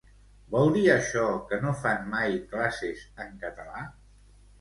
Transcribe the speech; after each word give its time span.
Vol 0.53 0.69
dir 0.77 0.85
això 0.93 1.25
que 1.51 1.59
no 1.65 1.73
fan 1.81 2.07
mai 2.13 2.39
classes 2.55 3.05
en 3.27 3.37
català? 3.45 3.85